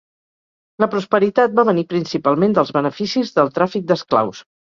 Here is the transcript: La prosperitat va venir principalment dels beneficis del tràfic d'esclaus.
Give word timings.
La 0.83 0.87
prosperitat 0.93 1.53
va 1.59 1.65
venir 1.67 1.83
principalment 1.91 2.57
dels 2.59 2.73
beneficis 2.79 3.35
del 3.39 3.55
tràfic 3.59 3.89
d'esclaus. 3.93 4.43